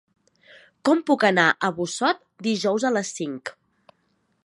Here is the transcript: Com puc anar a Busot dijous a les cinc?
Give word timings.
Com 0.89 1.03
puc 1.09 1.27
anar 1.29 1.45
a 1.51 1.71
Busot 1.81 2.25
dijous 2.51 2.89
a 2.91 2.95
les 2.99 3.13
cinc? 3.21 3.57